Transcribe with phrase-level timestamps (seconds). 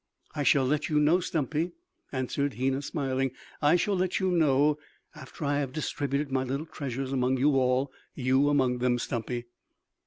[0.35, 1.73] "I shall let you know, Stumpy,"
[2.11, 3.29] answered Hena smiling.
[3.61, 4.79] "I shall let you know
[5.13, 9.45] after I shall have distributed my little treasures among you all, you among them, Stumpy."